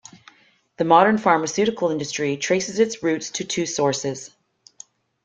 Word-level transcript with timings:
The 0.77 0.83
modern 0.83 1.19
pharmaceutical 1.19 1.91
industry 1.91 2.35
traces 2.35 2.79
its 2.79 3.03
roots 3.03 3.29
to 3.33 3.45
two 3.45 3.67
sources. 3.67 4.31